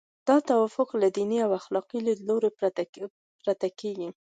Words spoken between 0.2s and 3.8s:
دا توافق له دیني او اخلاقي لیدلوري پرته